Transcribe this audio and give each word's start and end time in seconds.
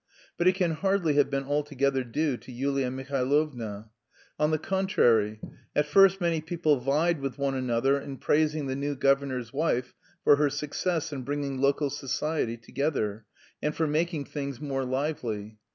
But 0.35 0.47
it 0.47 0.55
can 0.55 0.71
hardly 0.71 1.13
have 1.13 1.29
been 1.29 1.43
altogether 1.43 2.03
due 2.03 2.35
to 2.35 2.51
Yulia 2.51 2.89
Mihailovna. 2.89 3.91
On 4.39 4.49
the 4.49 4.57
contrary; 4.57 5.39
at 5.75 5.85
first 5.85 6.19
many 6.19 6.41
people 6.41 6.77
vied 6.79 7.21
with 7.21 7.37
one 7.37 7.53
another 7.53 7.99
in 7.99 8.17
praising 8.17 8.65
the 8.65 8.75
new 8.75 8.95
governor's 8.95 9.53
wife 9.53 9.93
for 10.23 10.37
her 10.37 10.49
success 10.49 11.13
in 11.13 11.21
bringing 11.21 11.61
local 11.61 11.91
society 11.91 12.57
together, 12.57 13.25
and 13.61 13.75
for 13.75 13.85
making 13.85 14.25
things 14.25 14.59
more 14.59 14.83
lively. 14.85 15.59